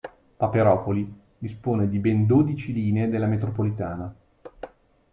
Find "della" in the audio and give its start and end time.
3.07-3.27